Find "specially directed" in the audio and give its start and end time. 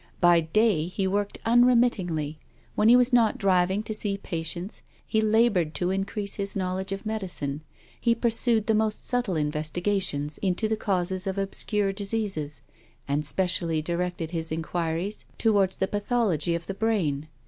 13.23-14.31